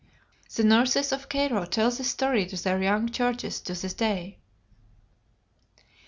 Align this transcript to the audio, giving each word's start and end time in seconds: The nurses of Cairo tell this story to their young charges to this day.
The 0.55 0.63
nurses 0.63 1.11
of 1.11 1.29
Cairo 1.29 1.63
tell 1.65 1.91
this 1.91 2.09
story 2.09 2.47
to 2.47 2.57
their 2.63 2.81
young 2.81 3.09
charges 3.09 3.61
to 3.61 3.75
this 3.75 3.93
day. 3.93 4.39